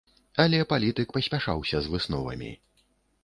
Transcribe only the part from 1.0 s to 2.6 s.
паспяшаўся з высновамі.